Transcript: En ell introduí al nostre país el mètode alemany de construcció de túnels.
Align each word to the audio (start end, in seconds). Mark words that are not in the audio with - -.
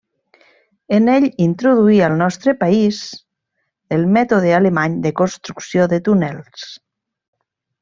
En 0.99 1.09
ell 1.15 1.27
introduí 1.47 1.99
al 2.05 2.15
nostre 2.21 2.55
país 2.63 3.03
el 3.99 4.07
mètode 4.17 4.55
alemany 4.61 4.97
de 5.07 5.15
construcció 5.23 5.89
de 5.95 6.01
túnels. 6.11 6.67